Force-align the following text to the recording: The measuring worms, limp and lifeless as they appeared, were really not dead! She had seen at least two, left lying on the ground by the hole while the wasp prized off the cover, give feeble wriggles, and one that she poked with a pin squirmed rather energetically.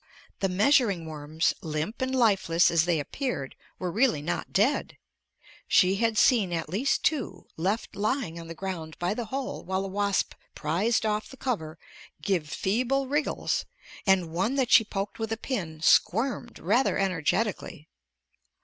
The 0.39 0.49
measuring 0.49 1.05
worms, 1.05 1.53
limp 1.61 2.01
and 2.01 2.15
lifeless 2.15 2.71
as 2.71 2.85
they 2.85 2.99
appeared, 2.99 3.55
were 3.77 3.91
really 3.91 4.23
not 4.23 4.51
dead! 4.51 4.97
She 5.67 5.97
had 5.97 6.17
seen 6.17 6.51
at 6.51 6.69
least 6.69 7.03
two, 7.05 7.45
left 7.55 7.95
lying 7.95 8.39
on 8.39 8.47
the 8.47 8.55
ground 8.55 8.97
by 8.97 9.13
the 9.13 9.25
hole 9.25 9.63
while 9.63 9.83
the 9.83 9.87
wasp 9.87 10.33
prized 10.55 11.05
off 11.05 11.29
the 11.29 11.37
cover, 11.37 11.77
give 12.19 12.49
feeble 12.49 13.07
wriggles, 13.07 13.65
and 14.07 14.31
one 14.31 14.55
that 14.55 14.71
she 14.71 14.83
poked 14.83 15.19
with 15.19 15.31
a 15.31 15.37
pin 15.37 15.81
squirmed 15.83 16.57
rather 16.57 16.97
energetically. 16.97 17.87